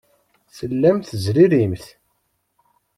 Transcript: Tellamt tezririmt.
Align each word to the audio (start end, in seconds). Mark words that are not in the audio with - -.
Tellamt 0.57 1.07
tezririmt. 1.09 1.85